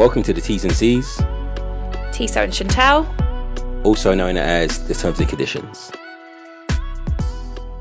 [0.00, 1.18] Welcome to the T's and C's,
[2.10, 3.04] Tissot and Chantelle.
[3.84, 5.92] also known as the terms and conditions.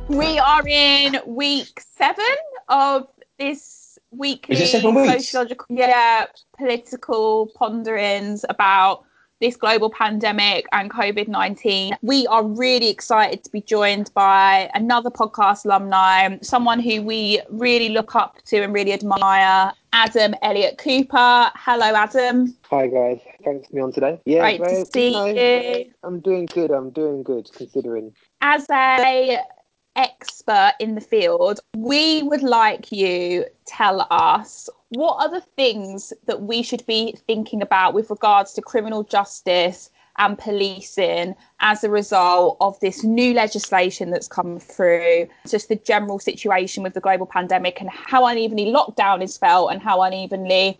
[0.09, 2.25] We are in week seven
[2.67, 5.13] of this weekly Is it seven weeks?
[5.13, 6.25] sociological, yeah,
[6.57, 9.05] political ponderings about
[9.39, 11.93] this global pandemic and COVID 19.
[12.01, 17.87] We are really excited to be joined by another podcast alumni, someone who we really
[17.87, 21.51] look up to and really admire, Adam Elliot-Cooper.
[21.55, 22.55] Hello, Adam.
[22.69, 24.19] Hi guys, thanks for me on today.
[24.25, 25.91] Yeah, Great to see you.
[26.03, 26.71] I'm doing good.
[26.71, 28.13] I'm doing good considering.
[28.41, 29.39] as a
[29.95, 36.41] expert in the field, we would like you tell us what are the things that
[36.41, 42.57] we should be thinking about with regards to criminal justice and policing as a result
[42.61, 47.81] of this new legislation that's come through, just the general situation with the global pandemic
[47.81, 50.79] and how unevenly lockdown is felt and how unevenly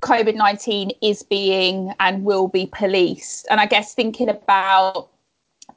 [0.00, 3.46] COVID 19 is being and will be policed.
[3.50, 5.08] And I guess thinking about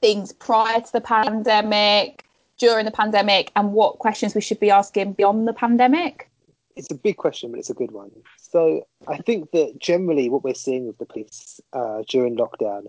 [0.01, 2.25] things prior to the pandemic,
[2.57, 6.29] during the pandemic, and what questions we should be asking beyond the pandemic.
[6.75, 8.11] It's a big question, but it's a good one.
[8.55, 12.85] So I think that generally what we're seeing with the police uh, during lockdown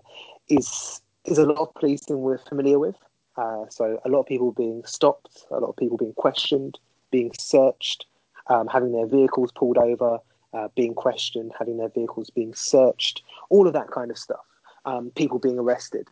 [0.47, 2.95] is is a lot of policing we're familiar with.
[3.35, 6.79] Uh, so a lot of people being stopped, a lot of people being questioned,
[7.11, 8.05] being searched,
[8.49, 10.19] um, having their vehicles pulled over,
[10.53, 14.45] uh, being questioned, having their vehicles being searched, all of that kind of stuff.
[14.85, 16.07] Um, people being arrested.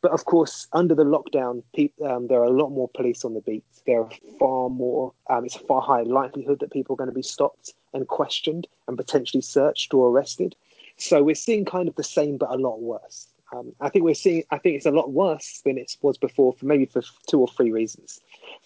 [0.00, 3.34] But of course, under the lockdown, pe- um, there are a lot more police on
[3.34, 3.64] the beat.
[3.84, 5.12] There are far more.
[5.28, 8.66] Um, it's a far higher likelihood that people are going to be stopped and questioned
[8.88, 10.54] and potentially searched or arrested.
[10.96, 13.28] So we're seeing kind of the same, but a lot worse.
[13.52, 14.44] Um, I think we're seeing.
[14.50, 17.48] I think it's a lot worse than it was before, for maybe for two or
[17.48, 18.20] three reasons.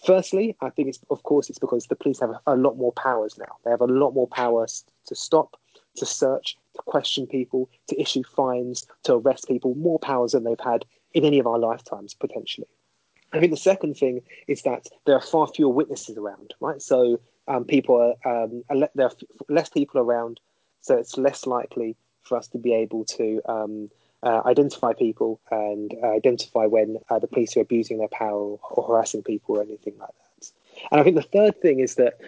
[0.05, 3.37] Firstly, I think it's of course it's because the police have a lot more powers
[3.37, 3.57] now.
[3.63, 5.57] They have a lot more powers to stop,
[5.97, 9.75] to search, to question people, to issue fines, to arrest people.
[9.75, 12.67] More powers than they've had in any of our lifetimes potentially.
[13.33, 16.81] I think the second thing is that there are far fewer witnesses around, right?
[16.81, 18.63] So um, people are um,
[18.95, 19.11] there are
[19.49, 20.39] less people around,
[20.81, 23.89] so it's less likely for us to be able to um,
[24.23, 28.87] uh, identify people and uh, identify when uh, the police are abusing their power or
[28.87, 30.51] harassing people or anything like that.
[30.91, 32.19] And I think the third thing is that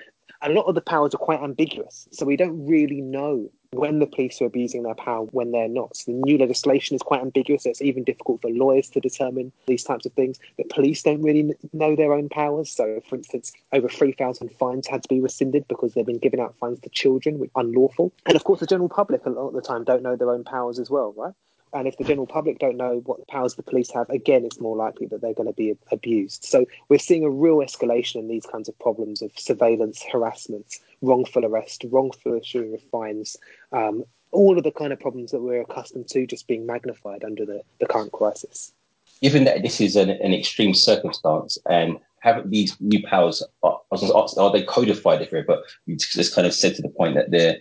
[0.42, 4.08] a lot of the powers are quite ambiguous, so we don't really know when the
[4.08, 5.96] police are abusing their power when they're not.
[5.96, 7.64] So the new legislation is quite ambiguous.
[7.64, 10.40] So it's even difficult for lawyers to determine these types of things.
[10.58, 12.72] The police don't really know their own powers.
[12.72, 16.56] So, for instance, over 3,000 fines had to be rescinded because they've been giving out
[16.60, 18.12] fines to children, which unlawful.
[18.26, 20.44] And of course, the general public a lot of the time don't know their own
[20.44, 21.34] powers as well, right?
[21.74, 24.76] And if the general public don't know what powers the police have, again, it's more
[24.76, 26.44] likely that they're going to be abused.
[26.44, 31.46] So we're seeing a real escalation in these kinds of problems of surveillance, harassment, wrongful
[31.46, 33.38] arrest, wrongful issuing of fines,
[33.72, 37.46] um, all of the kind of problems that we're accustomed to just being magnified under
[37.46, 38.72] the, the current crisis.
[39.22, 44.52] given that this is an, an extreme circumstance and have these new powers are, are
[44.52, 47.58] they codified if but you just kind of said to the point that they're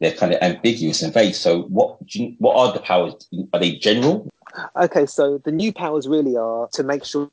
[0.00, 1.98] they're kind of ambiguous and vague so what
[2.38, 3.14] what are the powers
[3.52, 4.28] are they general
[4.76, 7.30] Okay, so the new powers really are to make sure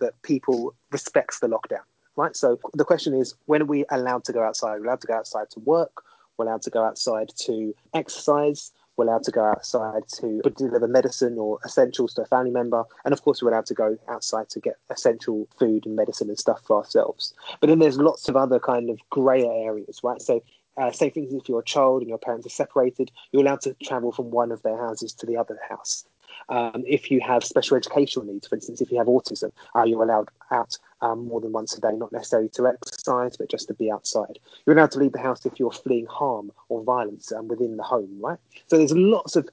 [0.00, 1.84] that people respects the lockdown,
[2.16, 2.36] right?
[2.36, 4.80] So the question is, when are we allowed to go outside?
[4.80, 6.02] We're allowed to go outside to work.
[6.36, 8.72] We're allowed to go outside to exercise.
[8.96, 12.84] We're allowed to go outside to deliver medicine or essentials to a family member.
[13.04, 16.38] And of course, we're allowed to go outside to get essential food and medicine and
[16.38, 17.34] stuff for ourselves.
[17.60, 20.20] But then there's lots of other kind of grayer areas, right?
[20.20, 20.42] So
[20.76, 23.62] uh, say, for instance, if you're a child and your parents are separated, you're allowed
[23.62, 26.04] to travel from one of their houses to the other house.
[26.48, 30.02] Um, if you have special educational needs, for instance, if you have autism, uh, you're
[30.02, 33.74] allowed out um, more than once a day, not necessarily to exercise, but just to
[33.74, 34.38] be outside.
[34.64, 37.82] You're allowed to leave the house if you're fleeing harm or violence um, within the
[37.82, 38.38] home, right?
[38.66, 39.48] So there's lots of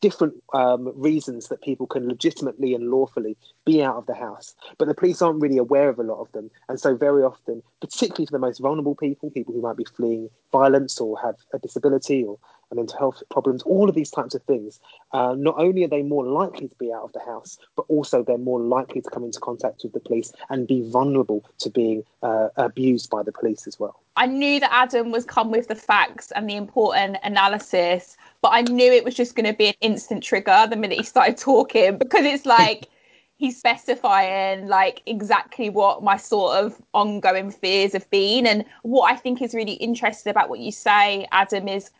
[0.00, 4.54] different um, reasons that people can legitimately and lawfully be out of the house.
[4.78, 6.50] But the police aren't really aware of a lot of them.
[6.68, 10.28] And so, very often, particularly for the most vulnerable people, people who might be fleeing
[10.52, 12.38] violence or have a disability or
[12.74, 14.80] mental health problems, all of these types of things,
[15.12, 18.22] uh, not only are they more likely to be out of the house, but also
[18.22, 22.02] they're more likely to come into contact with the police and be vulnerable to being
[22.22, 24.00] uh, abused by the police as well.
[24.16, 28.62] I knew that Adam was come with the facts and the important analysis, but I
[28.62, 31.98] knew it was just going to be an instant trigger the minute he started talking
[31.98, 32.88] because it's like
[33.38, 38.46] he's specifying like exactly what my sort of ongoing fears have been.
[38.46, 41.90] And what I think is really interesting about what you say, Adam, is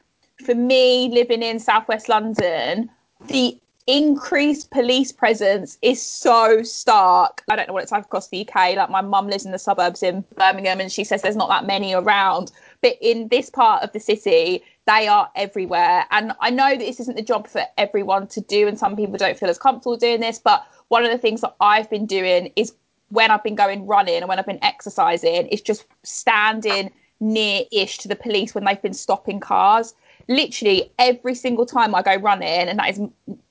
[0.44, 2.90] for me living in southwest London,
[3.26, 7.43] the increased police presence is so stark.
[7.49, 8.76] I don't know what it's like across the UK.
[8.76, 11.67] Like my mum lives in the suburbs in Birmingham and she says there's not that
[11.67, 12.52] many around.
[12.82, 16.05] but in this part of the city, they are everywhere.
[16.11, 19.17] And I know that this isn't the job for everyone to do, and some people
[19.17, 20.38] don't feel as comfortable doing this.
[20.38, 22.73] But one of the things that I've been doing is
[23.11, 27.99] when I've been going running and when I've been exercising, is just standing near ish
[27.99, 29.94] to the police when they've been stopping cars.
[30.29, 33.01] Literally every single time I go running, and that is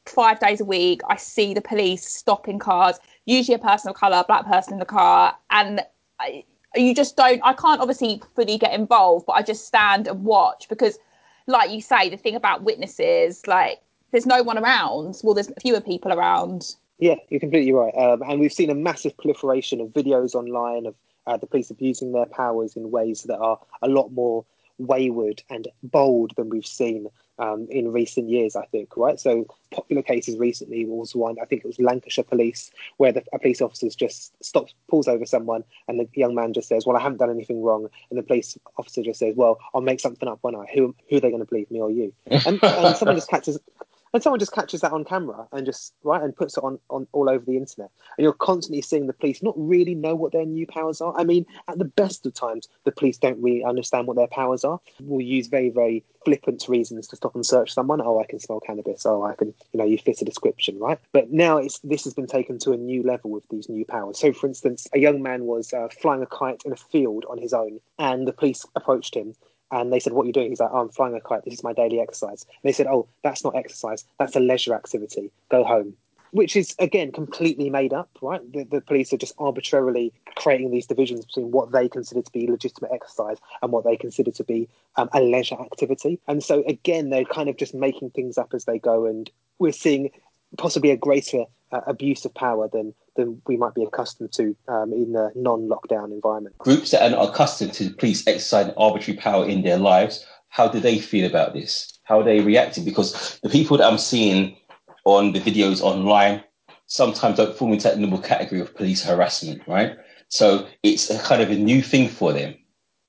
[0.06, 4.24] five days a week, I see the police stopping cars, usually a person of colour,
[4.28, 5.82] black person in the car, and
[6.20, 6.44] I,
[6.76, 7.42] you just don't.
[7.44, 11.00] I can't obviously fully get involved, but I just stand and watch because,
[11.48, 13.82] like you say, the thing about witnesses, like
[14.12, 15.20] there's no one around.
[15.24, 16.76] Well, there's fewer people around.
[17.00, 17.94] Yeah, you're completely right.
[17.96, 20.96] Um, and we've seen a massive proliferation of videos online of
[21.28, 24.46] uh, the police abusing their powers in ways that are a lot more
[24.78, 27.08] wayward and bold than we've seen
[27.40, 29.20] um, in recent years, I think, right?
[29.20, 33.40] So, popular cases recently was one, I think it was Lancashire Police, where the a
[33.40, 37.02] police officer just stops, pulls over someone, and the young man just says, Well, I
[37.02, 37.88] haven't done anything wrong.
[38.10, 40.66] And the police officer just says, Well, I'll make something up, when I?
[40.74, 42.14] Who, who are they going to believe, me or you?
[42.26, 43.60] And, and someone just catches
[44.18, 47.06] and someone just catches that on camera and just right and puts it on, on
[47.12, 50.44] all over the internet and you're constantly seeing the police not really know what their
[50.44, 51.14] new powers are.
[51.16, 54.64] I mean at the best of times the police don't really understand what their powers
[54.64, 54.80] are.
[55.02, 58.02] Will use very very flippant reasons to stop and search someone.
[58.02, 59.06] Oh i can smell cannabis.
[59.06, 60.98] Oh i can you know you fit a description right?
[61.12, 64.18] But now it's this has been taken to a new level with these new powers.
[64.18, 67.38] So for instance a young man was uh, flying a kite in a field on
[67.38, 69.36] his own and the police approached him
[69.72, 70.50] and they said, What are you doing?
[70.50, 71.44] He's like, oh, I'm flying a kite.
[71.46, 72.44] This is my daily exercise.
[72.44, 74.06] And they said, Oh, that's not exercise.
[74.20, 75.32] That's a leisure activity.
[75.50, 75.94] Go home.
[76.32, 78.42] Which is, again, completely made up, right?
[78.52, 82.52] The, the police are just arbitrarily creating these divisions between what they consider to be
[82.52, 84.68] legitimate exercise and what they consider to be
[84.98, 86.20] um, a leisure activity.
[86.28, 89.06] And so, again, they're kind of just making things up as they go.
[89.06, 90.12] And we're seeing
[90.58, 94.94] possibly a greater uh, abuse of power than than we might be accustomed to um,
[94.94, 96.58] in the non-lockdown environment.
[96.60, 100.80] Groups that are not accustomed to police exercising arbitrary power in their lives, how do
[100.80, 102.00] they feel about this?
[102.04, 102.86] How are they reacting?
[102.86, 104.56] Because the people that I'm seeing
[105.04, 106.44] on the videos online
[106.86, 109.98] sometimes don't fall into that normal category of police harassment, right?
[110.30, 112.56] So it's a kind of a new thing for them.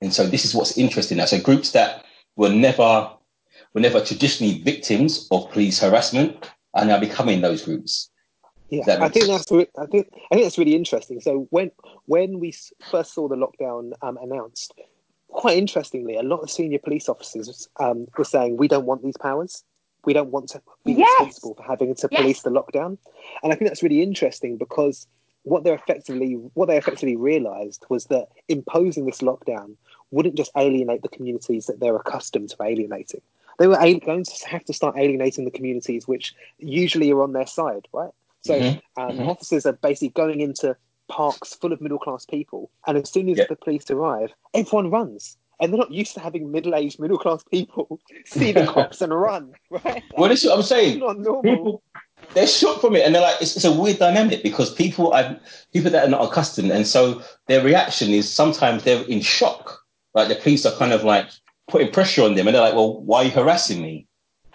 [0.00, 1.26] And so this is what's interesting now.
[1.26, 2.04] So groups that
[2.36, 3.10] were never
[3.74, 8.10] were never traditionally victims of police harassment are now becoming those groups.
[8.70, 11.20] Yeah, I think that's re- I think I think that's really interesting.
[11.20, 11.70] So when
[12.06, 12.52] when we
[12.90, 14.74] first saw the lockdown um, announced,
[15.28, 19.16] quite interestingly, a lot of senior police officers um, were saying we don't want these
[19.16, 19.64] powers.
[20.04, 21.08] We don't want to be yes.
[21.20, 22.20] responsible for having to yes.
[22.20, 22.98] police the lockdown,
[23.42, 25.06] and I think that's really interesting because
[25.44, 29.76] what they effectively what they effectively realised was that imposing this lockdown
[30.10, 33.20] wouldn't just alienate the communities that they're accustomed to alienating.
[33.58, 37.46] They were going to have to start alienating the communities which usually are on their
[37.46, 38.12] side, right?
[38.48, 39.02] So mm-hmm.
[39.02, 39.28] Um, mm-hmm.
[39.28, 40.74] officers are basically going into
[41.08, 45.36] parks full of middle class people, and as soon as the police arrive, everyone runs.
[45.60, 50.02] And they're not used to having middle-aged, middle-class people see the cops and run, right?
[50.16, 51.00] Well, this is what I'm saying.
[51.00, 51.42] Not normal.
[51.42, 51.82] People,
[52.32, 55.38] they're shocked from it, and they're like, it's, it's, a weird dynamic because people are
[55.74, 59.84] people that are not accustomed, and so their reaction is sometimes they're in shock.
[60.14, 61.26] Like the police are kind of like
[61.68, 64.06] putting pressure on them, and they're like, "Well, why are you harassing me?"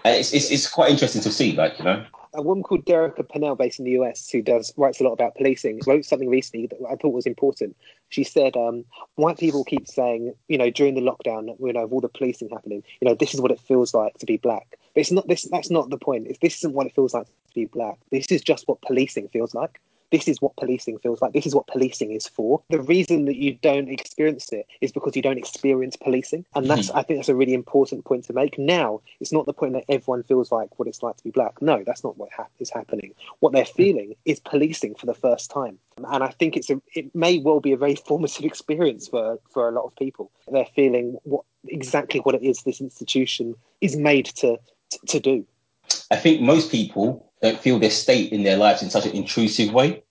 [0.04, 3.28] And it's it's, it's quite interesting to see, like you know a woman called Derecka
[3.30, 6.68] Purnell, based in the US, who does writes a lot about policing, wrote something recently
[6.68, 7.76] that I thought was important.
[8.10, 8.86] She said, um,
[9.16, 12.50] "White people keep saying, you know, during the lockdown, you know, of all the policing
[12.50, 14.78] happening, you know, this is what it feels like to be black.
[14.94, 15.44] But it's not this.
[15.44, 16.28] That's not the point.
[16.28, 19.28] If this isn't what it feels like to be black, this is just what policing
[19.30, 19.80] feels like."
[20.14, 21.34] This is what policing feels like.
[21.34, 22.62] This is what policing is for.
[22.70, 26.46] The reason that you don't experience it is because you don't experience policing.
[26.54, 27.00] And that's, mm-hmm.
[27.00, 28.60] I think that's a really important point to make.
[28.60, 31.60] Now, it's not the point that everyone feels like what it's like to be black.
[31.64, 33.16] No, that's not what ha- is happening.
[33.40, 35.80] What they're feeling is policing for the first time.
[35.98, 39.68] And I think it's a, it may well be a very formative experience for, for
[39.68, 40.30] a lot of people.
[40.48, 44.60] They're feeling what exactly what it is this institution is made to,
[44.92, 45.44] to, to do.
[46.12, 49.74] I think most people don't feel their state in their lives in such an intrusive
[49.74, 50.02] way.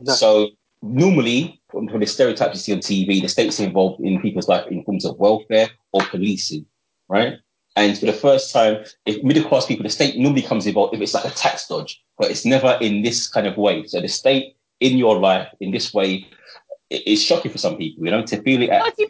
[0.00, 0.12] No.
[0.12, 0.48] So
[0.82, 4.82] normally, from the stereotypes you see on TV, the state's involved in people's life in
[4.84, 6.66] forms of welfare or policing,
[7.08, 7.34] right?
[7.76, 11.00] And for the first time, if middle class people, the state normally comes involved if
[11.00, 13.86] it's like a tax dodge, but it's never in this kind of way.
[13.86, 16.26] So the state in your life in this way
[16.90, 18.70] is shocking for some people, you know, to feel it.
[18.70, 19.08] At- what, do you,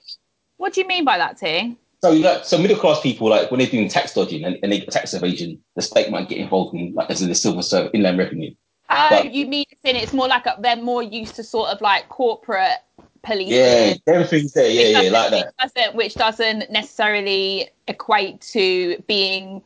[0.59, 1.76] what do you mean by that, T?
[2.02, 4.80] So, like, so middle class people, like when they're doing tax dodging and, and they
[4.80, 8.19] tax evasion, the state might get involved in, like, as in the civil service, inland
[8.19, 8.54] revenue.
[8.88, 11.69] Oh, but, you mean it's in it's more like a, they're more used to sort
[11.69, 12.78] of like corporate
[13.23, 13.54] policing.
[13.54, 14.69] Yeah, everything's there.
[14.69, 15.47] Yeah, yeah, like that.
[15.47, 19.62] Which doesn't, which doesn't necessarily equate to being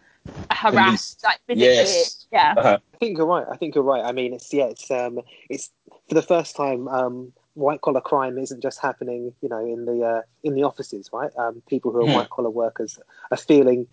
[0.50, 1.24] harassed, Police.
[1.24, 1.64] like physically.
[1.64, 2.26] Yes.
[2.32, 2.54] Yeah.
[2.56, 2.78] Uh-huh.
[2.94, 3.46] I think you're right.
[3.50, 4.04] I think you're right.
[4.04, 5.70] I mean, it's yeah, it's um, it's
[6.08, 10.02] for the first time, um, white collar crime isn't just happening, you know, in the
[10.02, 11.30] uh, in the offices, right?
[11.36, 12.12] Um, people who are Hmm.
[12.14, 12.98] white collar workers
[13.30, 13.86] are feeling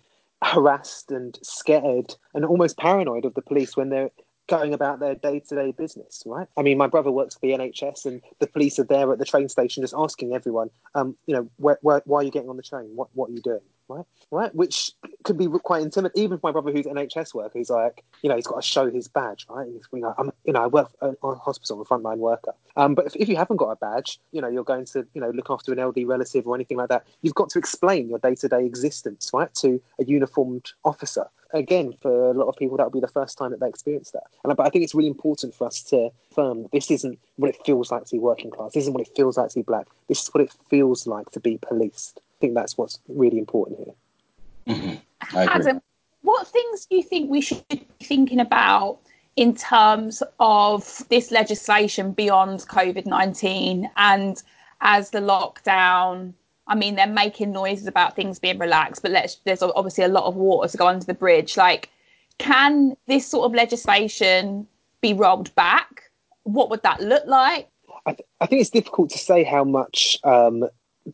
[0.44, 4.10] harassed and scared and almost paranoid of the police when they're
[4.48, 6.48] going about their day to day business, right?
[6.56, 9.24] I mean, my brother works for the NHS, and the police are there at the
[9.24, 12.56] train station just asking everyone, um, you know, where, where, why are you getting on
[12.56, 12.90] the train?
[12.94, 13.60] What what are you doing?
[13.92, 14.92] Right, right, which
[15.24, 16.12] could be quite intimate.
[16.14, 18.66] Even for my brother, who's an NHS worker, he's like, you know, he's got to
[18.66, 19.68] show his badge, right?
[19.70, 22.52] He's you know, I'm, you know, I work on a hospital, I'm a frontline worker.
[22.76, 25.20] Um, but if, if you haven't got a badge, you know, you're going to, you
[25.20, 27.06] know, look after an elderly relative or anything like that.
[27.22, 31.94] You've got to explain your day to day existence, right, to a uniformed officer again,
[32.00, 34.24] for a lot of people, that will be the first time that they experience that.
[34.44, 37.64] And but I think it's really important for us to affirm this isn't what it
[37.64, 38.72] feels like to be working class.
[38.72, 39.86] This isn't what it feels like to be black.
[40.08, 42.20] This is what it feels like to be policed.
[42.42, 44.74] I think that's what's really important here.
[44.74, 45.00] Mhm.
[45.32, 45.54] I agree.
[45.54, 45.82] Adam,
[46.22, 48.98] what things do you think we should be thinking about
[49.36, 54.42] in terms of this legislation beyond COVID 19 and
[54.80, 56.32] as the lockdown?
[56.66, 60.24] I mean, they're making noises about things being relaxed, but let's, there's obviously a lot
[60.24, 61.56] of water to go under the bridge.
[61.56, 61.90] Like,
[62.38, 64.66] can this sort of legislation
[65.00, 66.10] be rolled back?
[66.42, 67.68] What would that look like?
[68.04, 70.64] I, th- I think it's difficult to say how much, um,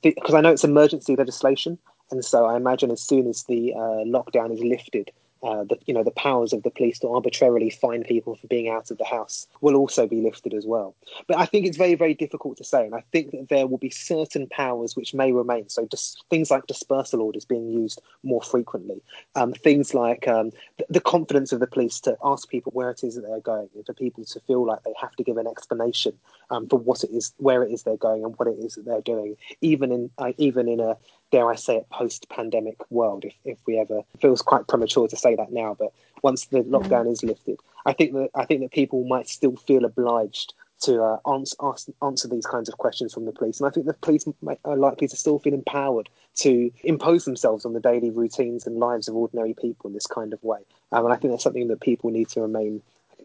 [0.03, 1.79] because I know it's emergency legislation,
[2.11, 5.11] and so I imagine as soon as the uh, lockdown is lifted,
[5.43, 8.69] uh, the you know the powers of the police to arbitrarily fine people for being
[8.69, 10.95] out of the house will also be lifted as well.
[11.27, 13.79] But I think it's very very difficult to say, and I think that there will
[13.79, 15.69] be certain powers which may remain.
[15.69, 19.01] So just things like dispersal orders being used more frequently,
[19.37, 23.05] um, things like um, the, the confidence of the police to ask people where it
[23.05, 25.47] is that they're going, and for people to feel like they have to give an
[25.47, 26.15] explanation
[26.51, 28.85] um, for what it is, where it is they're going, and what it is that
[28.85, 30.97] they're doing, even in uh, even in a
[31.31, 33.25] dare I say it, post-pandemic world.
[33.25, 37.11] If, if we ever feels quite premature to say that now, but once the lockdown
[37.11, 41.19] is lifted, I think that I think that people might still feel obliged to uh,
[41.29, 44.25] answer, ask, answer these kinds of questions from the police, and I think the police
[44.41, 48.77] might, are likely to still feel empowered to impose themselves on the daily routines and
[48.77, 50.61] lives of ordinary people in this kind of way.
[50.93, 52.81] Um, and I think that's something that people need to remain,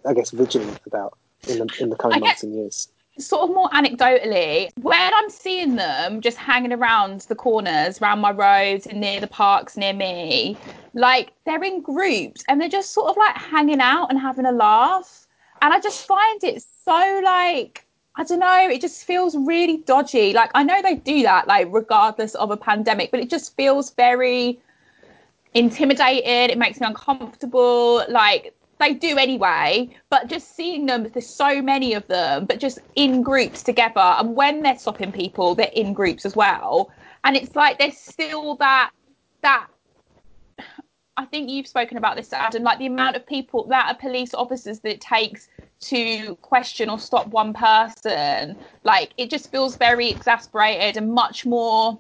[0.08, 2.88] I guess, vigilant about in the in the coming guess- months and years.
[3.18, 8.32] Sort of more anecdotally, when I'm seeing them just hanging around the corners, around my
[8.32, 10.58] roads and near the parks near me,
[10.94, 14.52] like they're in groups and they're just sort of like hanging out and having a
[14.52, 15.28] laugh.
[15.62, 20.34] And I just find it so like, I don't know, it just feels really dodgy.
[20.34, 23.92] Like I know they do that, like regardless of a pandemic, but it just feels
[23.92, 24.60] very
[25.54, 26.52] intimidated.
[26.52, 28.04] It makes me uncomfortable.
[28.10, 32.80] Like they do anyway, but just seeing them, there's so many of them, but just
[32.96, 34.00] in groups together.
[34.00, 36.92] And when they're stopping people, they're in groups as well.
[37.24, 38.92] And it's like there's still that
[39.42, 39.68] that
[41.16, 44.34] I think you've spoken about this, Adam, like the amount of people that are police
[44.34, 45.48] officers that it takes
[45.82, 48.58] to question or stop one person.
[48.84, 52.00] Like it just feels very exasperated and much more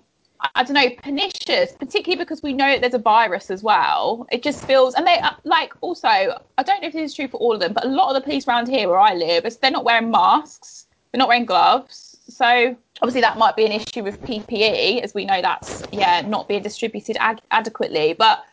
[0.55, 4.27] I- don't know, pernicious, particularly because we know there's a virus as well.
[4.31, 7.27] It just feels, and they uh, like also, I don't know if this is true
[7.27, 9.45] for all of them, but a lot of the police around here where I live,
[9.62, 12.17] they're not wearing masks, they're not wearing gloves.
[12.27, 16.47] So obviously that might be an issue with PPE, as we know that's yeah not
[16.47, 17.17] being distributed
[17.51, 18.13] adequately.
[18.13, 18.43] But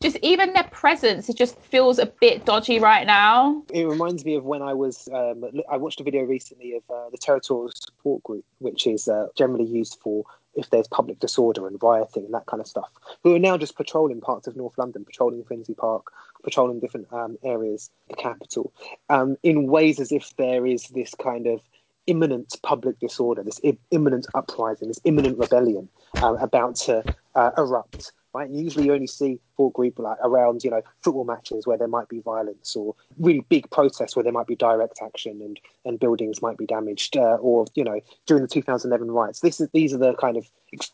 [0.00, 3.62] just even their presence, it just feels a bit dodgy right now.
[3.72, 5.08] It reminds me of when I was.
[5.12, 9.26] Um, I watched a video recently of uh, the Territorial Support Group, which is uh,
[9.36, 12.90] generally used for if there's public disorder and rioting and that kind of stuff.
[13.22, 17.38] Who are now just patrolling parts of North London, patrolling Finsbury Park, patrolling different um,
[17.44, 18.72] areas, the capital,
[19.08, 21.60] um, in ways as if there is this kind of
[22.06, 25.88] imminent public disorder, this I- imminent uprising, this imminent rebellion
[26.20, 27.04] um, about to
[27.34, 28.12] uh, erupt.
[28.32, 31.88] Right, usually you only see for group like around you know football matches where there
[31.88, 35.98] might be violence or really big protests where there might be direct action and and
[35.98, 39.40] buildings might be damaged uh, or you know during the 2011 riots.
[39.40, 40.48] This is these are the kind of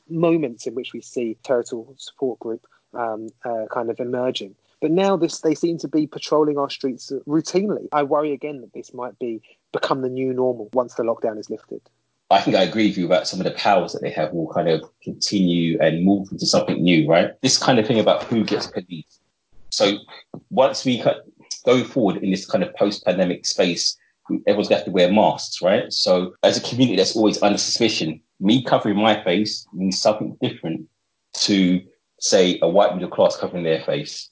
[0.09, 4.55] moments in which we see territorial support group um, uh, kind of emerging.
[4.81, 7.87] But now this they seem to be patrolling our streets routinely.
[7.93, 11.50] I worry again that this might be become the new normal once the lockdown is
[11.50, 11.83] lifted.
[12.30, 14.52] I think I agree with you about some of the powers that they have will
[14.52, 17.30] kind of continue and move into something new, right?
[17.40, 19.21] This kind of thing about who gets policed.
[19.71, 19.99] So
[20.50, 21.04] once we
[21.64, 23.97] go forward in this kind of post-pandemic space,
[24.47, 25.92] everyone's going to have to wear masks, right?
[25.92, 30.88] So as a community that's always under suspicion, me covering my face means something different
[31.35, 31.80] to,
[32.18, 34.30] say, a white middle class covering their face.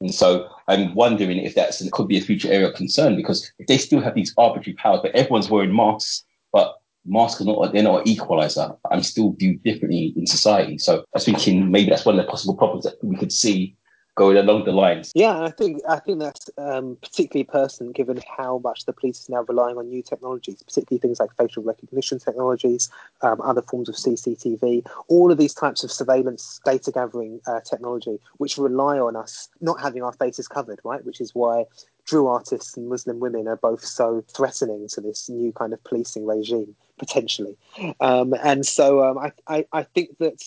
[0.00, 3.66] And so I'm wondering if that's could be a future area of concern because if
[3.66, 7.82] they still have these arbitrary powers, but everyone's wearing masks, but masks are not they're
[7.82, 8.72] not an equalizer.
[8.90, 10.78] I'm still viewed differently in society.
[10.78, 13.76] So I was thinking maybe that's one of the possible problems that we could see
[14.16, 15.12] going along the lines.
[15.14, 19.28] Yeah, I think I think that's um, particularly pertinent given how much the police is
[19.28, 22.90] now relying on new technologies, particularly things like facial recognition technologies,
[23.22, 28.18] um, other forms of CCTV, all of these types of surveillance data gathering uh, technology,
[28.38, 31.04] which rely on us not having our faces covered, right?
[31.04, 31.66] Which is why
[32.06, 36.24] Drill artists and Muslim women are both so threatening to this new kind of policing
[36.24, 37.56] regime potentially,
[38.00, 40.42] um, and so um, I, I I think that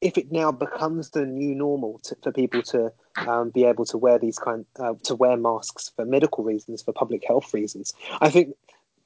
[0.00, 2.92] if it now becomes the new normal to, for people to
[3.26, 6.92] um, be able to wear these kind uh, to wear masks for medical reasons, for
[6.92, 8.54] public health reasons, I think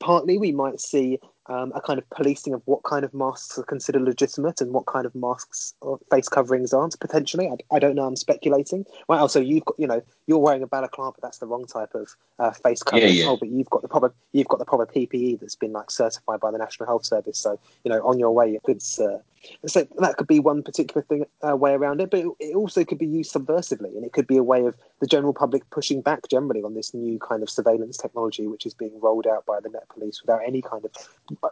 [0.04, 3.64] partly we might see um, a kind of policing of what kind of masks are
[3.64, 7.48] considered legitimate and what kind of masks or face coverings aren't potentially.
[7.48, 8.04] I, I don't know.
[8.04, 8.84] I'm speculating.
[9.08, 11.12] Well, also you've got you know you're wearing a balaclava.
[11.18, 12.08] But that's the wrong type of
[12.38, 13.14] uh, face covering.
[13.14, 13.30] Yeah, yeah.
[13.30, 16.40] Oh, but you've got the proper you've got the proper PPE that's been like certified
[16.40, 17.38] by the National Health Service.
[17.38, 19.22] So you know on your way, good, sir.
[19.66, 22.98] So that could be one particular thing uh, way around it, but it, also could
[22.98, 26.28] be used subversively, and it could be a way of the general public pushing back
[26.30, 29.70] generally on this new kind of surveillance technology, which is being rolled out by the
[29.70, 30.92] Met Police without any kind of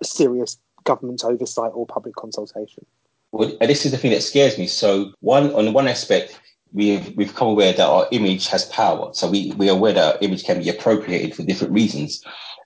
[0.03, 2.85] serious government oversight or public consultation.
[3.33, 4.67] Well, this is the thing that scares me.
[4.67, 6.39] So, one on one aspect,
[6.73, 9.13] we've we've come aware that our image has power.
[9.15, 12.23] So we we are aware that our image can be appropriated for different reasons.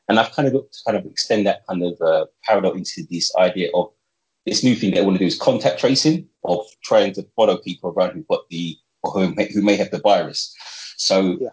[0.08, 3.04] And I've kind of got to kind of extend that kind of uh, parallel into
[3.10, 3.90] this idea of
[4.46, 7.90] this new thing they want to do is contact tracing of trying to follow people
[7.90, 10.54] around who've got the or who may, who may have the virus.
[10.96, 11.50] So Yeah.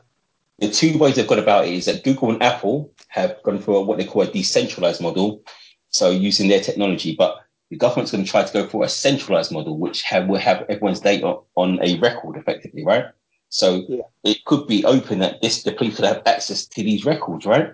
[0.59, 3.83] the two ways they've got about it is that Google and Apple have gone for
[3.83, 5.41] what they call a decentralized model,
[5.89, 7.37] so using their technology, but
[7.69, 10.63] the government's going to try to go for a centralized model, which have, will have
[10.69, 13.05] everyone's data on a record effectively, right?
[13.49, 14.03] So Yeah.
[14.23, 17.73] it could be open that this the police could have access to these records, right?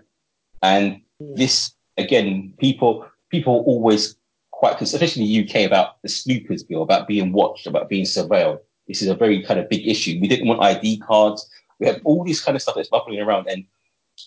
[0.62, 1.36] And Hmm.
[1.36, 4.16] this again, people people always
[4.60, 8.60] quite, especially in the UK, about the snoopers bill, about being watched, about being surveilled.
[8.90, 10.20] This is a very kind of big issue.
[10.20, 11.50] We didn't want ID cards.
[11.80, 13.48] We have all this kind of stuff that's bubbling around.
[13.48, 13.64] And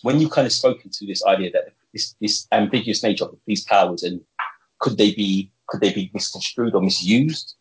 [0.01, 3.37] when you kind of spoken to this idea that this this ambiguous nature of the
[3.45, 4.21] police powers and
[4.79, 7.53] could they be could they be misconstrued or misused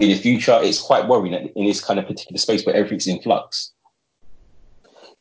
[0.00, 3.22] in the future, it's quite worrying in this kind of particular space where everything's in
[3.22, 3.72] flux.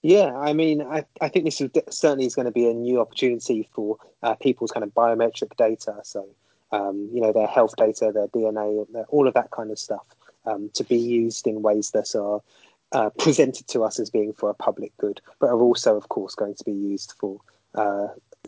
[0.01, 3.02] Yeah, I mean, I, I think this is, certainly is going to be a new
[3.02, 5.95] opportunity for uh, people's kind of biometric data.
[6.04, 6.28] So,
[6.71, 10.06] um, you know, their health data, their DNA, their, all of that kind of stuff
[10.45, 12.41] um, to be used in ways that are
[12.91, 16.36] uh, presented to us as being for a public good, but are also, of course,
[16.36, 17.39] going to be used for
[17.75, 18.08] uh,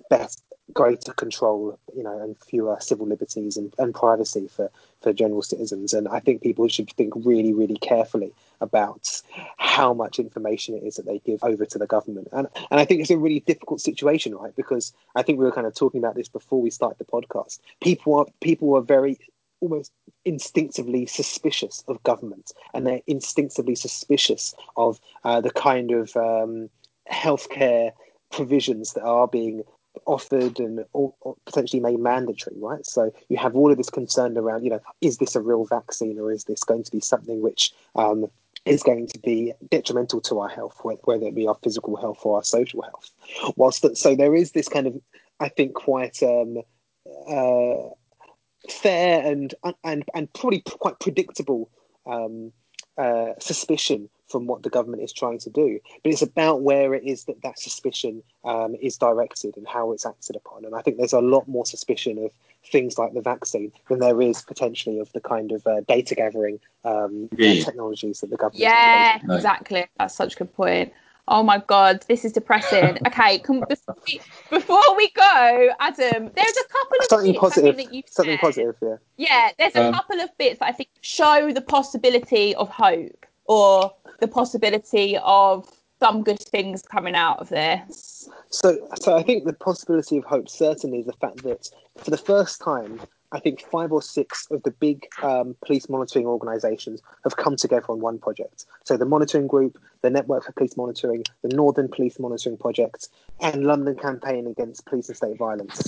[0.09, 4.69] best, greater control, you know, and fewer civil liberties and, and privacy for,
[5.01, 5.93] for general citizens.
[5.93, 9.21] And I think people should think really, really carefully about
[9.57, 12.27] how much information it is that they give over to the government.
[12.31, 14.55] And and I think it's a really difficult situation, right?
[14.55, 17.59] Because I think we were kind of talking about this before we started the podcast.
[17.81, 19.17] People are people are very
[19.61, 19.91] almost
[20.25, 26.69] instinctively suspicious of government, and they're instinctively suspicious of uh, the kind of um,
[27.11, 27.91] healthcare
[28.31, 29.63] provisions that are being
[30.09, 31.13] offered and or
[31.45, 32.85] potentially made mandatory, right?
[32.85, 36.19] So you have all of this concern around, you know, is this a real vaccine
[36.19, 38.25] or is this going to be something which um,
[38.65, 42.37] is going to be detrimental to our health, whether it be our physical health or
[42.37, 43.11] our social health?
[43.55, 44.99] Whilst so there is this kind of,
[45.39, 46.57] I think, quite um,
[47.29, 47.89] uh,
[48.67, 51.69] fair and and and probably quite predictable
[52.07, 52.51] um,
[52.97, 55.79] uh, suspicion from what the government is trying to do.
[56.03, 60.05] But it's about where it is that that suspicion um, is directed and how it's
[60.05, 60.65] acted upon.
[60.65, 62.31] And I think there's a lot more suspicion of
[62.71, 66.59] things like the vaccine than there is potentially of the kind of uh, data gathering
[66.85, 67.63] um, Really?
[67.63, 68.61] technologies that the government.
[68.61, 69.35] Yeah, No.
[69.35, 69.85] exactly.
[69.97, 70.93] That's such a good point.
[71.31, 72.97] Oh my god, this is depressing.
[73.07, 77.77] Okay, can, before, we, before we go, Adam, there's a couple of Something bits, positive.
[77.77, 78.41] that you've Something said.
[78.41, 78.95] positive, yeah.
[79.17, 83.27] Yeah, there's a Um, couple of bits that I think show the possibility of hope
[83.49, 85.67] or the possibility of
[85.99, 88.29] some good things coming out of this.
[88.51, 92.17] So, so I think the possibility of hope certainly is the fact that for the
[92.17, 97.37] first time, I think five or six of the big um, police monitoring organisations have
[97.37, 98.65] come together on one project.
[98.85, 103.09] So the monitoring group, the Network for Police Monitoring, the Northern Police Monitoring Project,
[103.41, 105.83] and London Campaign Against Police and State Violence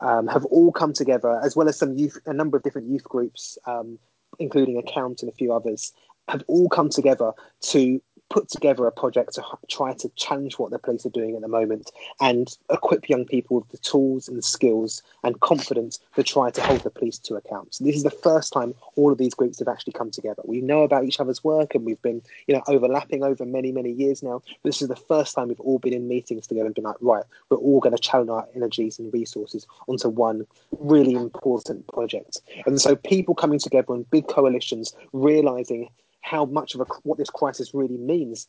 [0.00, 3.04] um, have all come together, as well as some youth, a number of different youth
[3.04, 3.98] groups, um,
[4.38, 5.92] including Account and a few others,
[6.28, 8.00] have all come together to
[8.32, 11.48] put together a project to try to challenge what the police are doing at the
[11.48, 16.62] moment and equip young people with the tools and skills and confidence to try to
[16.62, 17.74] hold the police to account.
[17.74, 20.40] So this is the first time all of these groups have actually come together.
[20.46, 23.92] We know about each other's work and we've been, you know, overlapping over many, many
[23.92, 24.40] years now.
[24.62, 26.96] But this is the first time we've all been in meetings together and been like,
[27.02, 30.46] right, we're all going to channel our energies and resources onto one
[30.78, 32.40] really important project.
[32.64, 35.90] And so people coming together in big coalitions, realizing
[36.22, 38.48] how much of a what this crisis really means,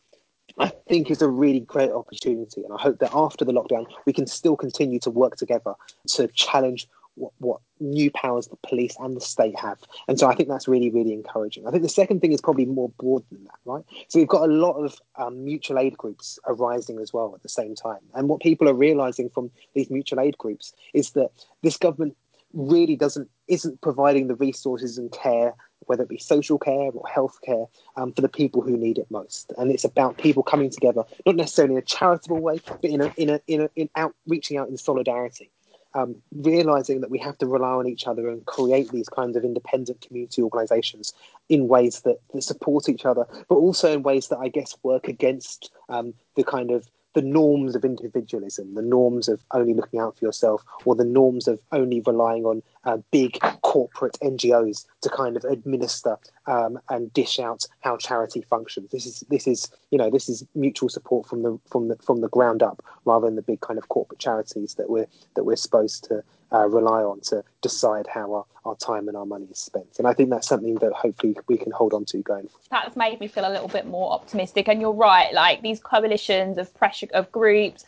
[0.57, 2.63] I think is a really great opportunity.
[2.63, 5.73] And I hope that after the lockdown, we can still continue to work together
[6.09, 9.79] to challenge what, what new powers the police and the state have.
[10.07, 11.67] And so I think that's really, really encouraging.
[11.67, 13.83] I think the second thing is probably more broad than that, right?
[14.07, 17.49] So we've got a lot of um, mutual aid groups arising as well at the
[17.49, 17.99] same time.
[18.15, 21.29] And what people are realizing from these mutual aid groups is that
[21.61, 22.15] this government
[22.53, 25.55] really doesn't isn't providing the resources and care
[25.87, 27.65] whether it be social care or health care
[27.95, 29.51] um, for the people who need it most.
[29.57, 33.13] And it's about people coming together not necessarily in a charitable way but in a
[33.17, 35.49] in a in, a, in out reaching out in solidarity.
[35.95, 39.43] Um, realizing that we have to rely on each other and create these kinds of
[39.43, 41.13] independent community organizations
[41.49, 45.07] in ways that, that support each other, but also in ways that I guess work
[45.07, 50.17] against um, the kind of the norms of individualism, the norms of only looking out
[50.17, 55.37] for yourself, or the norms of only relying on uh, big corporate NGOs to kind
[55.37, 58.91] of administer um, and dish out how charity functions.
[58.91, 62.21] This is this is you know this is mutual support from the from the from
[62.21, 65.55] the ground up, rather than the big kind of corporate charities that we're that we're
[65.55, 69.59] supposed to uh, rely on to decide how our, our time and our money is
[69.59, 69.97] spent.
[69.97, 72.67] And I think that's something that hopefully we can hold on to going forward.
[72.69, 74.67] That's made me feel a little bit more optimistic.
[74.67, 77.85] And you're right, like these coalitions of pressure of groups,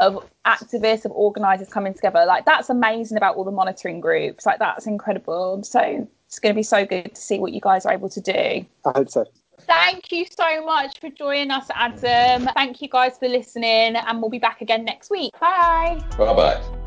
[0.00, 4.46] of activists, of organisers coming together, like that's amazing about all the monitoring groups.
[4.46, 5.62] Like that's incredible.
[5.64, 8.20] So it's going to be so good to see what you guys are able to
[8.20, 8.32] do.
[8.84, 9.24] I hope so.
[9.60, 12.48] Thank you so much for joining us, Adam.
[12.54, 15.32] Thank you guys for listening, and we'll be back again next week.
[15.40, 16.02] Bye.
[16.18, 16.83] Bye bye.